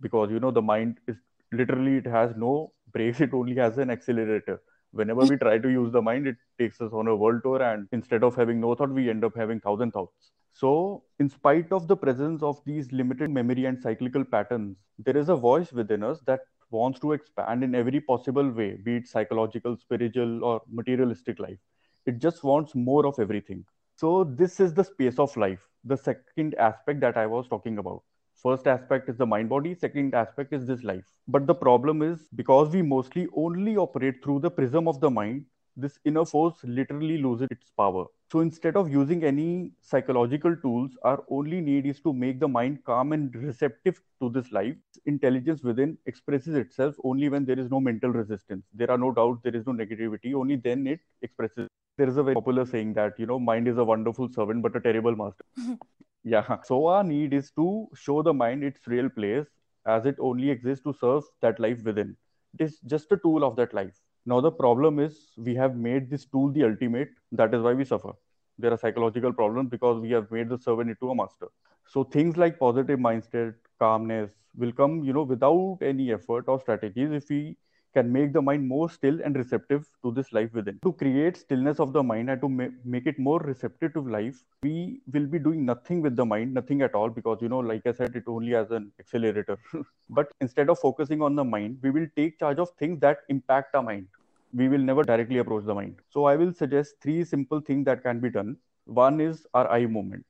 Because 0.00 0.30
you 0.30 0.40
know 0.40 0.50
the 0.50 0.62
mind 0.62 0.99
is 1.08 1.16
literally 1.52 1.97
it 1.97 2.06
has 2.06 2.35
no 2.37 2.73
brakes 2.92 3.20
it 3.26 3.35
only 3.35 3.56
has 3.56 3.78
an 3.78 3.90
accelerator. 3.90 4.61
Whenever 4.92 5.26
we 5.26 5.37
try 5.37 5.58
to 5.58 5.68
use 5.68 5.92
the 5.92 6.00
mind 6.02 6.26
it 6.26 6.37
takes 6.58 6.80
us 6.80 6.92
on 6.92 7.08
a 7.08 7.16
world 7.16 7.42
tour 7.42 7.62
and 7.62 7.88
instead 7.92 8.25
of 8.25 8.37
having 8.37 8.61
no 8.61 8.75
thought 8.75 8.90
we 8.90 9.11
end 9.11 9.25
up 9.25 9.37
having 9.37 9.61
thousand 9.61 9.92
thoughts. 9.92 10.32
So 10.52 11.04
in 11.18 11.28
spite 11.28 11.73
of 11.73 11.88
the 11.88 11.97
presence 11.97 12.42
of 12.42 12.62
these 12.64 12.90
limited 12.92 13.30
memory 13.30 13.66
and 13.66 13.80
cyclical 13.80 14.25
patterns 14.25 14.76
there 14.99 15.16
is 15.16 15.28
a 15.28 15.37
voice 15.37 15.73
within 15.73 16.02
us 16.02 16.20
that 16.26 16.40
wants 16.70 17.00
to 17.00 17.12
expand 17.12 17.64
in 17.64 17.75
every 17.75 18.00
possible 18.00 18.50
way 18.50 18.73
be 18.75 18.97
it 18.97 19.08
psychological 19.08 19.76
spiritual 19.76 20.44
or 20.44 20.62
materialistic 20.70 21.38
life. 21.38 21.58
It 22.06 22.18
just 22.18 22.42
wants 22.44 22.75
more 22.75 23.06
of 23.06 23.18
everything 23.18 23.64
so 24.00 24.25
this 24.40 24.61
is 24.61 24.73
the 24.75 24.85
space 24.85 25.19
of 25.25 25.37
life 25.43 25.64
the 25.93 25.97
second 25.97 26.55
aspect 26.67 27.00
that 27.00 27.17
i 27.17 27.26
was 27.26 27.49
talking 27.49 27.78
about. 27.78 28.02
First 28.43 28.69
aspect 28.69 29.09
is 29.09 29.17
the 29.17 29.26
mind 29.26 29.49
body 29.49 29.75
second 29.75 30.14
aspect 30.14 30.52
is 30.52 30.67
this 30.67 30.85
life. 30.85 31.07
But 31.26 31.47
the 31.49 31.55
problem 31.55 32.02
is 32.02 32.28
because 32.37 32.73
we 32.73 32.83
mostly 32.83 33.26
only 33.35 33.76
operate 33.76 34.23
through 34.23 34.38
the 34.45 34.50
prism 34.50 34.87
of 34.87 35.00
the 35.00 35.11
mind 35.11 35.47
this 35.78 35.99
inner 36.04 36.25
force 36.25 36.56
literally 36.64 37.18
loses 37.18 37.49
its 37.50 37.70
power. 37.70 38.04
So 38.32 38.40
instead 38.40 38.76
of 38.76 38.90
using 38.90 39.25
any 39.25 39.73
psychological 39.80 40.56
tools 40.56 40.97
our 41.02 41.25
only 41.30 41.61
need 41.61 41.87
is 41.87 42.00
to 42.02 42.12
make 42.12 42.40
the 42.40 42.49
mind 42.49 42.85
calm 42.85 43.12
and 43.12 43.35
receptive 43.35 44.00
to 44.20 44.30
this 44.30 44.52
life. 44.52 44.76
Intelligence 45.06 45.62
within 45.62 45.97
expresses 46.06 46.56
itself 46.56 46.97
only 47.04 47.28
when 47.28 47.47
there 47.47 47.58
is 47.58 47.70
no 47.70 47.80
mental 47.80 48.11
resistance. 48.11 48.64
There 48.75 48.90
are 48.90 48.99
no 48.99 49.12
doubts 49.12 49.40
there 49.42 49.56
is 49.56 49.66
no 49.66 49.73
negativity. 49.73 50.35
Only 50.35 50.56
then 50.56 50.87
it 50.87 51.00
expresses. 51.23 51.68
There 51.97 52.08
is 52.08 52.16
a 52.16 52.23
very 52.23 52.35
popular 52.35 52.66
saying 52.66 52.94
that 52.94 53.18
you 53.18 53.26
know 53.26 53.38
mind 53.38 53.68
is 53.68 53.78
a 53.78 53.85
wonderful 53.85 54.28
servant 54.32 54.62
but 54.62 54.76
a 54.76 54.80
terrible 54.80 55.16
master. 55.16 55.44
Yeah. 56.25 56.58
So 56.64 56.87
our 56.88 57.04
need 57.04 57.32
is 57.32 57.50
to 57.52 57.88
show 57.94 58.23
the 58.23 58.35
mind 58.35 58.62
its 58.64 58.87
real 58.87 59.08
place 59.08 59.47
as 59.87 60.04
it 60.04 60.16
only 60.20 60.50
exists 60.50 60.85
to 60.85 60.92
serve 60.92 61.25
that 61.40 61.58
life 61.61 61.82
within. 61.85 62.16
It 62.58 62.64
is 62.64 62.80
just 62.80 63.11
a 63.12 63.16
tool 63.16 63.44
of 63.44 63.56
that 63.56 63.73
life 63.73 63.94
now 64.28 64.40
the 64.40 64.50
problem 64.50 64.99
is 64.99 65.18
we 65.37 65.54
have 65.54 65.76
made 65.76 66.11
this 66.11 66.25
tool 66.26 66.52
the 66.52 66.64
ultimate. 66.64 67.11
That 67.32 67.54
is 67.54 67.62
why 67.62 67.73
we 67.75 67.85
suffer. 67.85 68.12
There 68.58 68.73
are 68.73 68.78
psychological 68.78 69.32
problems 69.32 69.70
because 69.70 70.00
we 70.00 70.11
have 70.11 70.30
made 70.30 70.49
the 70.49 70.58
servant 70.58 70.90
into 70.90 71.11
a 71.11 71.14
master. 71.14 71.49
So 71.87 72.04
things 72.04 72.37
like 72.37 72.58
positive 72.58 72.99
mindset 72.99 73.54
calmness 73.78 74.30
will 74.56 74.73
come 74.73 75.04
you 75.04 75.12
know 75.12 75.23
without 75.23 75.78
any 75.82 76.12
effort 76.12 76.44
or 76.49 76.61
strategies. 76.61 77.11
If 77.12 77.28
we 77.30 77.56
can 77.95 78.12
make 78.12 78.33
the 78.33 78.42
mind 78.42 78.66
more 78.66 78.88
still 78.90 79.18
and 79.25 79.37
receptive 79.37 79.88
to 80.02 80.12
this 80.12 80.33
life 80.33 80.52
within. 80.52 80.78
To 80.83 80.92
create 80.92 81.37
stillness 81.37 81.80
of 81.80 81.92
the 81.92 82.02
mind 82.02 82.30
and 82.30 82.40
to 82.40 82.49
ma- 82.49 82.75
make 82.85 83.07
it 83.07 83.18
more 83.18 83.38
receptive 83.40 83.95
to 83.95 84.00
life, 84.00 84.45
we 84.62 85.00
will 85.12 85.26
be 85.26 85.38
doing 85.38 85.64
nothing 85.64 86.02
with 86.02 86.16
the 86.16 86.25
mind, 86.25 86.54
nothing 86.54 86.83
at 86.83 86.95
all, 86.95 87.09
because, 87.09 87.38
you 87.40 87.49
know, 87.49 87.59
like 87.59 87.87
I 87.87 87.92
said, 87.92 88.14
it 88.16 88.25
only 88.26 88.52
has 88.52 88.71
an 88.71 88.92
accelerator. 88.99 89.59
but 90.11 90.28
instead 90.40 90.71
of 90.71 90.78
focusing 90.78 91.23
on 91.23 91.35
the 91.35 91.45
mind, 91.45 91.78
we 91.83 91.90
will 91.90 92.07
take 92.16 92.38
charge 92.38 92.59
of 92.59 92.71
things 92.78 93.00
that 93.00 93.18
impact 93.28 93.75
our 93.75 93.83
mind. 93.83 94.07
We 94.54 94.68
will 94.68 94.78
never 94.78 95.02
directly 95.02 95.38
approach 95.38 95.64
the 95.64 95.75
mind. 95.75 95.97
So 96.11 96.25
I 96.25 96.37
will 96.37 96.52
suggest 96.52 96.95
three 97.02 97.25
simple 97.25 97.61
things 97.61 97.85
that 97.87 98.02
can 98.02 98.21
be 98.21 98.30
done. 98.30 98.57
One 98.87 99.21
is 99.21 99.47
our 99.54 99.71
eye 99.71 99.87
movement. 99.87 100.25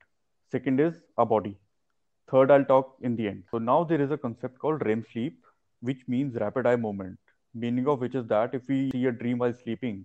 Second 0.50 0.80
is 0.80 0.94
our 1.16 1.26
body. 1.26 1.56
Third, 2.30 2.50
I'll 2.50 2.64
talk 2.64 2.96
in 3.02 3.16
the 3.16 3.28
end. 3.28 3.44
So 3.50 3.58
now 3.58 3.84
there 3.84 4.00
is 4.00 4.10
a 4.10 4.18
concept 4.18 4.58
called 4.58 4.84
REM 4.84 5.04
sleep, 5.12 5.44
which 5.80 6.02
means 6.08 6.34
rapid 6.34 6.66
eye 6.66 6.76
movement 6.76 7.18
meaning 7.60 7.88
of 7.88 8.00
which 8.00 8.14
is 8.14 8.26
that 8.26 8.54
if 8.54 8.68
we 8.68 8.90
see 8.90 9.06
a 9.06 9.12
dream 9.12 9.38
while 9.38 9.52
sleeping, 9.52 10.04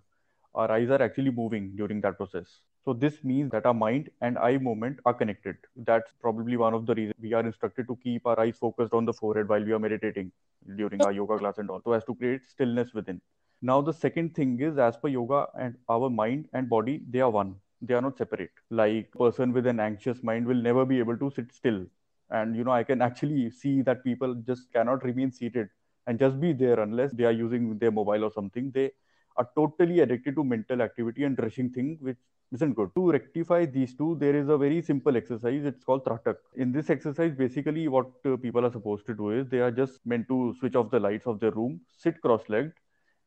our 0.55 0.72
eyes 0.72 0.89
are 0.89 1.01
actually 1.01 1.31
moving 1.31 1.75
during 1.75 2.01
that 2.01 2.17
process. 2.17 2.60
So 2.86 2.93
this 2.93 3.24
means 3.24 3.51
that 3.51 3.65
our 3.65 3.74
mind 3.74 4.10
and 4.22 4.38
eye 4.38 4.57
movement 4.57 5.00
are 5.05 5.13
connected. 5.13 5.55
That's 5.75 6.12
probably 6.22 6.57
one 6.57 6.74
of 6.74 6.86
the 6.86 6.95
reasons 6.95 7.15
we 7.22 7.33
are 7.33 7.45
instructed 7.45 7.88
to 7.88 7.98
keep 8.03 8.27
our 8.27 8.39
eyes 8.39 8.57
focused 8.57 8.93
on 8.93 9.05
the 9.05 9.13
forehead 9.13 9.48
while 9.48 9.63
we 9.63 9.72
are 9.72 9.79
meditating 9.79 10.31
during 10.75 11.01
our 11.01 11.12
yoga 11.12 11.38
class 11.38 11.57
and 11.60 11.69
all, 11.69 11.81
so 11.83 11.93
as 11.93 12.03
to 12.05 12.15
create 12.15 12.45
stillness 12.45 12.93
within. 12.93 13.22
Now 13.62 13.81
the 13.81 13.93
second 13.93 14.36
thing 14.36 14.60
is 14.60 14.77
as 14.77 14.98
per 14.98 15.07
yoga 15.07 15.48
and 15.57 15.75
our 15.89 16.10
mind 16.10 16.50
and 16.53 16.69
body, 16.69 17.01
they 17.10 17.22
are 17.22 17.29
one. 17.29 17.55
They 17.81 17.93
are 17.93 18.01
not 18.01 18.17
separate. 18.17 18.51
Like 18.69 19.12
person 19.12 19.53
with 19.53 19.67
an 19.67 19.79
anxious 19.79 20.22
mind 20.24 20.45
will 20.45 20.62
never 20.62 20.86
be 20.86 21.00
able 21.00 21.17
to 21.17 21.31
sit 21.31 21.53
still. 21.53 21.86
And 22.29 22.55
you 22.55 22.63
know, 22.65 22.72
I 22.72 22.83
can 22.83 23.01
actually 23.01 23.50
see 23.51 23.81
that 23.83 24.03
people 24.03 24.36
just 24.48 24.72
cannot 24.74 25.03
remain 25.03 25.31
seated 25.31 25.69
and 26.07 26.19
just 26.19 26.39
be 26.39 26.53
there 26.53 26.79
unless 26.79 27.12
they 27.13 27.24
are 27.24 27.31
using 27.31 27.77
their 27.77 27.91
mobile 27.91 28.24
or 28.24 28.31
something 28.31 28.72
they 28.72 28.91
are 29.38 29.50
totally 29.55 30.00
addicted 30.01 30.36
to 30.36 30.43
mental 30.43 30.81
activity 30.81 31.24
and 31.24 31.39
rushing 31.39 31.69
thing, 31.72 31.98
which 32.01 32.17
isn't 32.51 32.75
good. 32.75 32.91
To 32.95 33.12
rectify 33.12 33.65
these 33.65 33.95
two 33.95 34.15
there 34.19 34.36
is 34.36 34.48
a 34.50 34.57
very 34.57 34.81
simple 34.81 35.17
exercise 35.17 35.65
it's 35.65 35.83
called 35.83 36.05
tratak 36.05 36.36
in 36.55 36.72
this 36.72 36.89
exercise 36.89 37.33
basically 37.33 37.88
what 37.88 38.12
uh, 38.25 38.38
people 38.38 38.65
are 38.65 38.72
supposed 38.72 39.07
to 39.07 39.15
do 39.15 39.31
is 39.31 39.48
they 39.48 39.60
are 39.60 39.72
just 39.72 40.05
meant 40.05 40.27
to 40.27 40.53
switch 40.60 40.75
off 40.75 40.91
the 40.91 41.00
lights 41.00 41.25
of 41.25 41.39
their 41.39 41.51
room 41.51 41.81
sit 41.98 42.22
cross-legged 42.22 42.74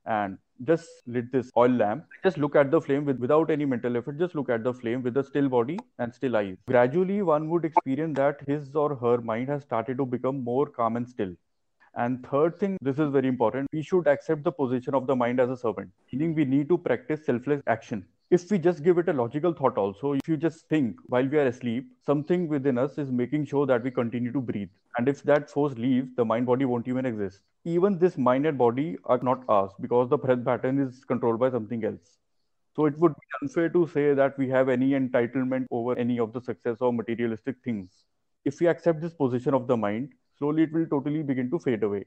and 0.07 0.39
just 0.65 0.89
lit 1.07 1.31
this 1.33 1.51
oil 1.57 1.71
lamp. 1.71 2.05
Just 2.23 2.39
look 2.39 2.57
at 2.57 2.71
the 2.71 2.81
flame 2.81 3.05
with, 3.05 3.19
without 3.19 3.51
any 3.51 3.65
mental 3.65 3.97
effort 3.97 4.19
just 4.19 4.35
look 4.35 4.49
at 4.49 4.63
the 4.63 4.73
flame 4.73 5.03
with 5.03 5.17
a 5.17 5.25
still 5.25 5.49
body 5.49 5.79
and 5.99 6.15
still 6.15 6.37
eyes. 6.37 6.57
Gradually 6.69 7.23
one 7.23 7.51
would 7.51 7.65
experience 7.65 8.17
that 8.17 8.41
his 8.47 8.75
or 8.75 8.95
her 8.95 9.21
mind 9.21 9.49
has 9.49 9.63
started 9.63 9.99
to 9.99 10.07
become 10.07 10.43
more 10.43 10.67
calm 10.67 10.97
and 10.97 11.09
still 11.09 11.35
and 11.97 12.27
third 12.27 12.59
thing, 12.59 12.77
this 12.83 12.99
is 12.99 13.11
very 13.11 13.29
important. 13.29 13.69
We 13.73 13.83
should 13.83 14.07
accept 14.07 14.45
the 14.45 14.53
position 14.53 14.95
of 14.95 15.07
the 15.07 15.17
mind 15.17 15.41
as 15.41 15.51
a 15.51 15.57
servant, 15.57 15.91
meaning 16.13 16.35
we 16.35 16.45
need 16.45 16.69
to 16.69 16.79
practice 16.79 17.25
selfless 17.25 17.63
action. 17.67 18.07
If 18.31 18.51
we 18.51 18.59
just 18.59 18.83
give 18.83 18.99
it 18.99 19.09
a 19.09 19.13
logical 19.13 19.53
thought, 19.53 19.79
also, 19.79 20.13
if 20.13 20.29
you 20.29 20.37
just 20.37 20.69
think 20.69 20.97
while 21.07 21.27
we 21.27 21.39
are 21.39 21.47
asleep, 21.47 21.87
something 22.05 22.49
within 22.49 22.77
us 22.77 22.99
is 22.99 23.11
making 23.11 23.47
sure 23.47 23.67
that 23.67 23.83
we 23.83 23.91
continue 23.91 24.33
to 24.33 24.41
breathe. 24.41 24.69
And 24.99 25.09
if 25.09 25.23
that 25.23 25.49
force 25.49 25.79
leaves, 25.79 26.15
the 26.17 26.25
mind 26.25 26.47
body 26.47 26.65
won't 26.65 26.89
even 26.89 27.07
exist. 27.07 27.41
Even 27.65 27.99
this 27.99 28.19
mind 28.19 28.47
and 28.47 28.59
body 28.59 28.99
are 29.05 29.21
not 29.23 29.45
ours 29.49 29.73
because 29.81 30.09
the 30.09 30.19
breath 30.19 30.45
pattern 30.45 30.79
is 30.79 31.05
controlled 31.05 31.39
by 31.39 31.51
something 31.51 31.85
else. 31.85 32.19
So 32.75 32.87
it 32.87 32.99
would 32.99 33.15
be 33.15 33.27
unfair 33.41 33.69
to 33.71 33.87
say 33.87 34.13
that 34.13 34.37
we 34.37 34.49
have 34.51 34.69
any 34.69 34.91
entitlement 34.91 35.67
over 35.71 35.97
any 35.99 36.19
of 36.19 36.33
the 36.33 36.41
success 36.43 36.79
or 36.81 36.93
materialistic 36.93 37.57
things. 37.65 37.89
If 38.45 38.61
we 38.61 38.67
accept 38.67 39.01
this 39.01 39.15
position 39.15 39.55
of 39.55 39.67
the 39.67 39.77
mind, 39.77 40.13
slowly 40.39 40.65
it 40.65 40.73
will 40.73 40.87
totally 40.87 41.23
begin 41.23 41.51
to 41.51 41.59
fade 41.59 41.83
away. 41.83 42.05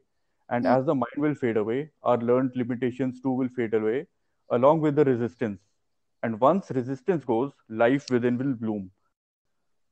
And 0.50 0.66
mm. 0.66 0.78
as 0.78 0.86
the 0.86 0.96
mind 0.96 1.18
will 1.18 1.36
fade 1.36 1.58
away, 1.58 1.90
our 2.04 2.18
learned 2.18 2.52
limitations 2.56 3.22
too 3.22 3.32
will 3.32 3.50
fade 3.50 3.74
away, 3.74 4.08
along 4.52 4.82
with 4.82 4.96
the 4.96 5.06
resistance. 5.06 5.60
And 6.24 6.40
once 6.40 6.72
resistance 6.72 7.24
goes, 7.24 7.52
life 7.70 8.06
within 8.10 8.38
will 8.38 8.54
bloom. 8.54 8.92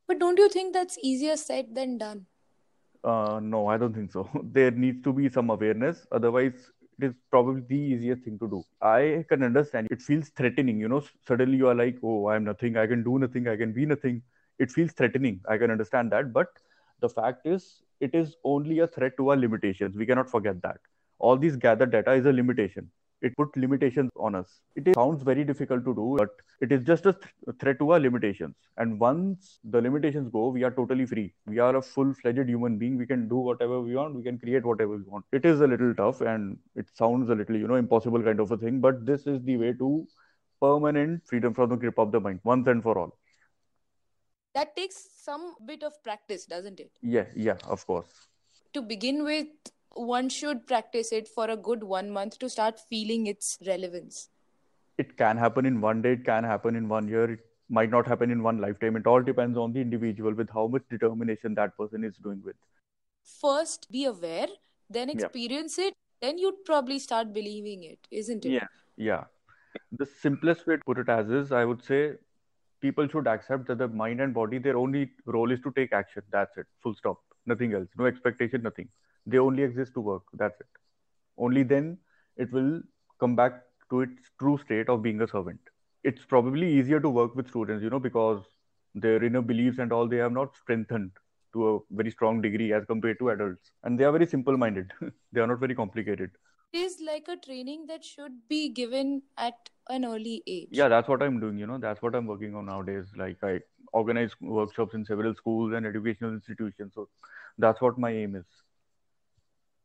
But 0.07 0.19
don't 0.19 0.39
you 0.39 0.49
think 0.49 0.73
that's 0.73 0.97
easier 1.01 1.37
said 1.37 1.75
than 1.75 1.97
done? 1.97 2.25
Uh, 3.03 3.39
no, 3.41 3.67
I 3.67 3.77
don't 3.77 3.93
think 3.93 4.11
so. 4.11 4.29
there 4.43 4.71
needs 4.71 5.03
to 5.03 5.13
be 5.13 5.29
some 5.29 5.49
awareness. 5.49 6.05
Otherwise, 6.11 6.71
it 6.99 7.05
is 7.05 7.13
probably 7.29 7.61
the 7.67 7.75
easiest 7.75 8.23
thing 8.23 8.39
to 8.39 8.47
do. 8.49 8.63
I 8.81 9.25
can 9.29 9.43
understand. 9.43 9.87
It 9.91 10.01
feels 10.01 10.29
threatening. 10.29 10.79
You 10.79 10.89
know, 10.89 11.03
suddenly 11.27 11.57
you 11.57 11.67
are 11.67 11.75
like, 11.75 11.97
oh, 12.03 12.29
I'm 12.29 12.43
nothing. 12.43 12.77
I 12.77 12.87
can 12.87 13.03
do 13.03 13.19
nothing. 13.19 13.47
I 13.47 13.55
can 13.55 13.71
be 13.71 13.85
nothing. 13.85 14.23
It 14.59 14.71
feels 14.71 14.93
threatening. 14.93 15.41
I 15.47 15.57
can 15.57 15.69
understand 15.69 16.11
that. 16.11 16.33
But 16.33 16.47
the 16.99 17.09
fact 17.09 17.45
is, 17.45 17.81
it 17.99 18.13
is 18.13 18.35
only 18.43 18.79
a 18.79 18.87
threat 18.87 19.13
to 19.17 19.29
our 19.29 19.37
limitations. 19.37 19.95
We 19.95 20.05
cannot 20.05 20.29
forget 20.29 20.61
that. 20.61 20.77
All 21.19 21.37
these 21.37 21.55
gathered 21.55 21.91
data 21.91 22.11
is 22.13 22.25
a 22.25 22.33
limitation. 22.33 22.89
It 23.21 23.35
put 23.35 23.55
limitations 23.57 24.11
on 24.15 24.35
us. 24.35 24.61
It 24.75 24.93
sounds 24.93 25.23
very 25.23 25.43
difficult 25.43 25.83
to 25.85 25.95
do, 25.95 26.15
but 26.19 26.29
it 26.61 26.71
is 26.71 26.83
just 26.83 27.07
a 27.07 27.13
th- 27.13 27.57
threat 27.59 27.79
to 27.79 27.91
our 27.93 27.99
limitations. 27.99 28.55
And 28.77 28.99
once 28.99 29.59
the 29.63 29.81
limitations 29.81 30.29
go, 30.29 30.49
we 30.49 30.63
are 30.63 30.69
totally 30.69 31.07
free. 31.07 31.33
We 31.47 31.57
are 31.57 31.75
a 31.75 31.81
full 31.81 32.13
fledged 32.13 32.47
human 32.47 32.77
being. 32.77 32.95
We 32.95 33.07
can 33.07 33.27
do 33.27 33.37
whatever 33.37 33.81
we 33.81 33.95
want. 33.95 34.15
We 34.15 34.21
can 34.21 34.37
create 34.37 34.63
whatever 34.63 34.97
we 34.97 35.03
want. 35.03 35.25
It 35.31 35.45
is 35.45 35.61
a 35.61 35.67
little 35.67 35.95
tough 35.95 36.21
and 36.21 36.59
it 36.75 36.85
sounds 36.95 37.29
a 37.31 37.35
little, 37.35 37.57
you 37.57 37.67
know, 37.67 37.75
impossible 37.75 38.21
kind 38.21 38.39
of 38.39 38.51
a 38.51 38.57
thing, 38.57 38.81
but 38.81 39.03
this 39.05 39.25
is 39.25 39.41
the 39.43 39.57
way 39.57 39.73
to 39.73 40.07
permanent 40.61 41.25
freedom 41.25 41.53
from 41.55 41.69
the 41.69 41.75
grip 41.75 41.97
of 41.97 42.11
the 42.11 42.19
mind 42.19 42.39
once 42.43 42.67
and 42.67 42.83
for 42.83 42.97
all 42.99 43.17
that 44.57 44.75
takes 44.75 44.97
some 45.23 45.43
bit 45.65 45.83
of 45.83 45.97
practice 46.03 46.45
doesn't 46.45 46.79
it? 46.79 46.91
Yeah 47.01 47.25
yeah 47.35 47.57
of 47.75 47.85
course. 47.85 48.07
To 48.73 48.81
begin 48.81 49.23
with 49.23 49.47
one 49.95 50.29
should 50.29 50.65
practice 50.67 51.11
it 51.11 51.27
for 51.27 51.49
a 51.49 51.57
good 51.57 51.83
one 51.83 52.09
month 52.11 52.39
to 52.39 52.49
start 52.49 52.79
feeling 52.89 53.27
its 53.27 53.57
relevance. 53.67 54.29
It 54.97 55.17
can 55.17 55.37
happen 55.37 55.65
in 55.65 55.81
one 55.81 56.01
day 56.01 56.13
it 56.13 56.25
can 56.25 56.43
happen 56.43 56.75
in 56.75 56.89
one 56.89 57.07
year 57.07 57.31
it 57.31 57.39
might 57.69 57.89
not 57.91 58.07
happen 58.07 58.31
in 58.31 58.41
one 58.43 58.59
lifetime. 58.59 58.95
It 58.95 59.05
all 59.05 59.21
depends 59.21 59.57
on 59.57 59.73
the 59.73 59.81
individual 59.81 60.33
with 60.33 60.49
how 60.49 60.67
much 60.67 60.83
determination 60.89 61.53
that 61.55 61.77
person 61.77 62.03
is 62.03 62.15
doing 62.17 62.41
with. 62.43 62.55
First 63.41 63.91
be 63.91 64.05
aware 64.05 64.47
then 64.89 65.09
experience 65.09 65.77
yeah. 65.77 65.87
it 65.87 65.93
then 66.21 66.37
you'd 66.37 66.63
probably 66.65 66.97
start 66.97 67.33
believing 67.33 67.83
it 67.83 67.99
isn't 68.11 68.45
it? 68.45 68.49
Yeah 68.49 68.67
yeah. 68.97 69.25
The 69.91 70.05
simplest 70.21 70.65
way 70.65 70.77
to 70.77 70.83
put 70.85 70.97
it 70.97 71.09
as 71.15 71.29
is 71.29 71.51
i 71.51 71.63
would 71.63 71.83
say 71.83 71.99
people 72.81 73.07
should 73.07 73.27
accept 73.27 73.67
that 73.67 73.77
the 73.79 73.87
mind 73.87 74.21
and 74.21 74.33
body 74.33 74.57
their 74.57 74.77
only 74.77 75.11
role 75.25 75.51
is 75.51 75.59
to 75.61 75.71
take 75.71 75.93
action. 75.93 76.23
That's 76.31 76.57
it. 76.57 76.65
Full 76.83 76.95
stop. 76.95 77.19
Nothing 77.45 77.73
else. 77.73 77.87
No 77.97 78.05
expectation 78.05 78.61
nothing. 78.63 78.89
They 79.25 79.39
only 79.39 79.63
exist 79.63 79.93
to 79.95 80.01
work. 80.01 80.23
That's 80.33 80.59
it. 80.59 80.67
Only 81.37 81.63
then 81.63 81.97
it 82.37 82.51
will 82.51 82.81
come 83.19 83.35
back 83.35 83.61
to 83.89 84.01
its 84.01 84.29
true 84.39 84.57
state 84.57 84.89
of 84.89 85.01
being 85.01 85.21
a 85.21 85.27
servant. 85.27 85.59
It's 86.03 86.25
probably 86.25 86.71
easier 86.71 86.99
to 86.99 87.09
work 87.09 87.35
with 87.35 87.49
students 87.49 87.83
you 87.83 87.89
know 87.89 87.99
because 87.99 88.43
their 88.95 89.23
inner 89.23 89.41
beliefs 89.41 89.79
and 89.79 89.91
all 89.91 90.07
they 90.07 90.17
have 90.17 90.31
not 90.31 90.55
strengthened 90.55 91.11
to 91.53 91.75
a 91.75 91.79
very 91.91 92.11
strong 92.11 92.41
degree 92.41 92.73
as 92.73 92.85
compared 92.85 93.19
to 93.19 93.29
adults. 93.29 93.71
And 93.83 93.99
they 93.99 94.03
are 94.03 94.11
very 94.11 94.27
simple 94.27 94.57
minded 94.57 94.91
they 95.31 95.41
are 95.41 95.47
not 95.47 95.59
very 95.59 95.75
complicated 95.75 96.31
is 96.73 96.99
like 97.05 97.27
a 97.27 97.37
training 97.37 97.85
that 97.87 98.03
should 98.03 98.47
be 98.47 98.69
given 98.69 99.21
at 99.37 99.69
an 99.89 100.05
early 100.05 100.43
age. 100.47 100.69
Yeah 100.71 100.89
that's 100.89 101.07
what 101.07 101.21
i'm 101.23 101.39
doing 101.39 101.57
you 101.57 101.65
know 101.65 101.77
that's 101.77 102.01
what 102.01 102.15
i'm 102.15 102.25
working 102.27 102.55
on 102.55 102.65
nowadays. 102.65 103.05
Like 103.15 103.37
i 103.43 103.59
organize 103.93 104.31
workshops 104.41 104.93
in 104.93 105.05
several 105.05 105.33
schools 105.35 105.73
and 105.73 105.85
educational 105.85 106.33
institutions 106.33 106.93
so 106.93 107.07
that's 107.57 107.81
what 107.81 107.97
my 107.97 108.11
aim 108.11 108.35
is. 108.35 108.45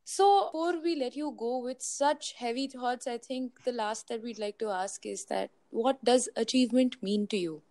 So, 0.05 0.49
before 0.51 0.81
we 0.83 0.95
let 0.95 1.15
you 1.15 1.33
go 1.37 1.59
with 1.59 1.81
such 1.81 2.33
heavy 2.33 2.67
thoughts, 2.67 3.07
I 3.07 3.17
think 3.17 3.63
the 3.63 3.71
last 3.71 4.09
that 4.09 4.21
we'd 4.21 4.37
like 4.37 4.57
to 4.59 4.69
ask 4.69 5.05
is 5.05 5.25
that 5.25 5.51
what 5.69 6.03
does 6.03 6.27
achievement 6.35 7.01
mean 7.01 7.25
to 7.27 7.37
you? 7.37 7.61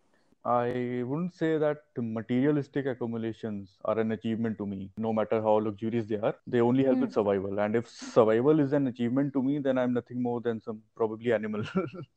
I 0.45 1.05
wouldn't 1.07 1.35
say 1.35 1.57
that 1.59 1.79
materialistic 1.97 2.87
accumulations 2.87 3.79
are 3.85 3.99
an 3.99 4.11
achievement 4.11 4.59
to 4.59 4.67
me, 4.67 4.91
no 4.97 5.13
matter 5.13 5.41
how 5.41 5.59
luxurious 5.59 6.07
they 6.07 6.17
are. 6.17 6.35
They 6.49 6.61
only 6.61 6.83
help 6.85 6.99
mm. 6.99 7.03
with 7.03 7.13
survival. 7.13 7.61
And 7.61 7.77
if 7.77 7.89
survival 7.89 8.59
is 8.59 8.73
an 8.73 8.89
achievement 8.89 9.33
to 9.35 9.43
me, 9.43 9.59
then 9.59 9.79
I'm 9.79 9.93
nothing 9.93 10.21
more 10.21 10.41
than 10.41 10.61
some 10.61 10.83
probably 10.97 11.33
animal. 11.33 11.63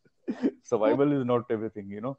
survival 0.63 1.11
is 1.11 1.23
not 1.25 1.43
everything, 1.51 1.89
you 1.89 2.01
know. 2.01 2.17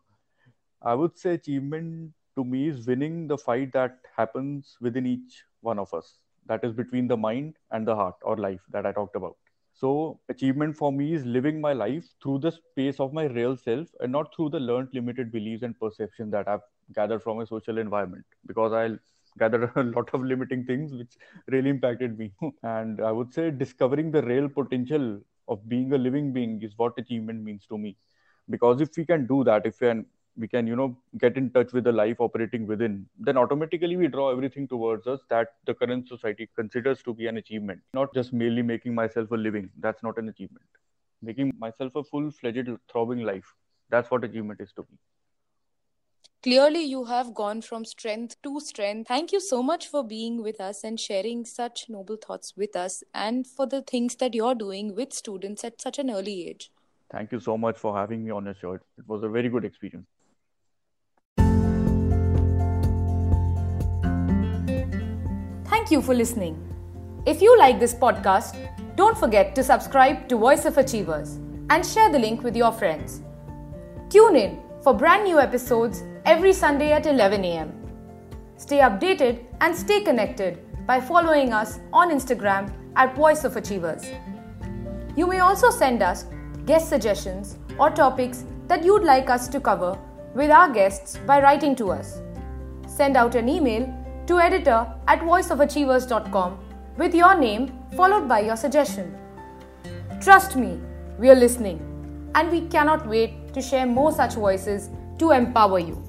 I 0.80 0.94
would 0.94 1.18
say 1.18 1.34
achievement 1.34 2.12
to 2.36 2.44
me 2.44 2.68
is 2.68 2.86
winning 2.86 3.26
the 3.26 3.38
fight 3.38 3.72
that 3.72 3.98
happens 4.16 4.76
within 4.80 5.06
each 5.06 5.42
one 5.60 5.80
of 5.80 5.92
us 5.92 6.18
that 6.46 6.62
is 6.62 6.72
between 6.72 7.08
the 7.08 7.16
mind 7.16 7.56
and 7.72 7.86
the 7.86 7.96
heart 7.96 8.14
or 8.22 8.36
life 8.36 8.60
that 8.70 8.86
I 8.86 8.92
talked 8.92 9.16
about. 9.16 9.36
So, 9.76 10.20
achievement 10.28 10.76
for 10.76 10.90
me 10.92 11.12
is 11.14 11.24
living 11.26 11.60
my 11.60 11.72
life 11.72 12.06
through 12.22 12.38
the 12.40 12.50
space 12.52 12.98
of 12.98 13.12
my 13.12 13.24
real 13.26 13.56
self 13.56 13.88
and 14.00 14.12
not 14.12 14.34
through 14.34 14.50
the 14.50 14.60
learned 14.60 14.88
limited 14.92 15.30
beliefs 15.32 15.62
and 15.62 15.78
perception 15.78 16.30
that 16.30 16.48
I've 16.48 16.62
gathered 16.94 17.22
from 17.22 17.40
a 17.40 17.46
social 17.46 17.78
environment 17.78 18.24
because 18.46 18.72
I 18.72 18.98
gathered 19.38 19.70
a 19.76 19.82
lot 19.82 20.08
of 20.14 20.22
limiting 20.22 20.64
things 20.64 20.94
which 20.94 21.16
really 21.48 21.70
impacted 21.70 22.18
me. 22.18 22.32
and 22.62 23.00
I 23.00 23.12
would 23.12 23.32
say 23.32 23.50
discovering 23.50 24.10
the 24.10 24.22
real 24.22 24.48
potential 24.48 25.20
of 25.48 25.68
being 25.68 25.92
a 25.92 25.98
living 25.98 26.32
being 26.32 26.62
is 26.62 26.72
what 26.76 26.98
achievement 26.98 27.42
means 27.44 27.66
to 27.66 27.78
me. 27.78 27.96
Because 28.48 28.80
if 28.80 28.96
we 28.96 29.04
can 29.04 29.26
do 29.26 29.44
that, 29.44 29.66
if 29.66 29.80
we 29.80 29.88
can 29.88 30.06
we 30.38 30.48
can 30.48 30.66
you 30.66 30.76
know 30.76 30.96
get 31.18 31.36
in 31.36 31.50
touch 31.50 31.72
with 31.72 31.84
the 31.84 31.92
life 31.92 32.20
operating 32.20 32.66
within 32.66 33.06
then 33.18 33.36
automatically 33.36 33.96
we 33.96 34.08
draw 34.08 34.30
everything 34.30 34.68
towards 34.68 35.06
us 35.06 35.20
that 35.30 35.54
the 35.66 35.74
current 35.74 36.08
society 36.08 36.48
considers 36.54 37.02
to 37.02 37.14
be 37.14 37.26
an 37.26 37.36
achievement 37.38 37.80
not 37.94 38.12
just 38.14 38.32
merely 38.32 38.62
making 38.62 38.94
myself 38.94 39.30
a 39.30 39.34
living 39.34 39.70
that's 39.78 40.02
not 40.02 40.18
an 40.18 40.28
achievement 40.28 40.66
making 41.22 41.52
myself 41.58 41.94
a 41.96 42.04
full-fledged 42.04 42.70
throbbing 42.90 43.22
life 43.22 43.54
that's 43.88 44.10
what 44.10 44.24
achievement 44.24 44.60
is 44.60 44.72
to 44.72 44.82
me 44.90 44.98
Clearly, 46.42 46.82
you 46.82 47.06
have 47.06 47.34
gone 47.34 47.60
from 47.60 47.84
strength 47.84 48.36
to 48.42 48.60
strength. 48.60 49.08
Thank 49.08 49.32
you 49.32 49.40
so 49.40 49.64
much 49.64 49.88
for 49.88 50.04
being 50.04 50.42
with 50.42 50.60
us 50.60 50.84
and 50.84 51.00
sharing 51.00 51.44
such 51.44 51.86
noble 51.88 52.16
thoughts 52.16 52.54
with 52.56 52.76
us 52.76 53.02
and 53.12 53.44
for 53.44 53.66
the 53.66 53.82
things 53.82 54.14
that 54.16 54.32
you're 54.32 54.54
doing 54.54 54.94
with 54.94 55.12
students 55.12 55.64
at 55.64 55.80
such 55.80 55.98
an 55.98 56.08
early 56.08 56.48
age. 56.48 56.70
Thank 57.10 57.32
you 57.32 57.40
so 57.40 57.58
much 57.58 57.76
for 57.76 57.96
having 57.96 58.24
me 58.24 58.30
on 58.30 58.44
your 58.44 58.54
show. 58.54 58.74
It 58.74 58.82
was 59.08 59.24
a 59.24 59.28
very 59.28 59.48
good 59.48 59.64
experience. 59.64 60.06
Thank 65.86 66.02
you 66.02 66.02
for 66.02 66.16
listening. 66.16 66.56
If 67.26 67.40
you 67.40 67.56
like 67.56 67.78
this 67.78 67.94
podcast, 67.94 68.56
don't 68.96 69.16
forget 69.16 69.54
to 69.54 69.62
subscribe 69.62 70.28
to 70.28 70.36
Voice 70.36 70.64
of 70.64 70.78
Achievers 70.78 71.36
and 71.70 71.86
share 71.86 72.10
the 72.10 72.18
link 72.18 72.42
with 72.42 72.56
your 72.56 72.72
friends. 72.72 73.22
Tune 74.10 74.34
in 74.34 74.58
for 74.82 74.92
brand 74.92 75.22
new 75.22 75.38
episodes 75.38 76.02
every 76.24 76.52
Sunday 76.52 76.90
at 76.90 77.06
11 77.06 77.44
am. 77.44 77.72
Stay 78.56 78.78
updated 78.78 79.44
and 79.60 79.76
stay 79.76 80.00
connected 80.00 80.58
by 80.88 81.00
following 81.00 81.52
us 81.52 81.78
on 81.92 82.10
Instagram 82.10 82.72
at 82.96 83.14
Voice 83.14 83.44
of 83.44 83.56
Achievers. 83.56 84.06
You 85.16 85.28
may 85.28 85.38
also 85.38 85.70
send 85.70 86.02
us 86.02 86.24
guest 86.64 86.88
suggestions 86.88 87.58
or 87.78 87.90
topics 87.90 88.42
that 88.66 88.84
you'd 88.84 89.04
like 89.04 89.30
us 89.30 89.46
to 89.46 89.60
cover 89.60 89.96
with 90.34 90.50
our 90.50 90.68
guests 90.68 91.16
by 91.28 91.40
writing 91.40 91.76
to 91.76 91.92
us. 91.92 92.20
Send 92.88 93.16
out 93.16 93.36
an 93.36 93.48
email 93.48 93.86
to 94.26 94.38
editor 94.38 94.86
at 95.06 95.20
voiceofachievers.com 95.20 96.58
with 96.96 97.14
your 97.14 97.38
name 97.38 97.78
followed 97.96 98.28
by 98.28 98.40
your 98.40 98.56
suggestion. 98.56 99.16
Trust 100.20 100.56
me, 100.56 100.80
we 101.18 101.30
are 101.30 101.34
listening 101.34 101.80
and 102.34 102.50
we 102.50 102.62
cannot 102.68 103.06
wait 103.06 103.52
to 103.54 103.62
share 103.62 103.86
more 103.86 104.12
such 104.12 104.34
voices 104.34 104.90
to 105.18 105.30
empower 105.30 105.78
you. 105.78 106.02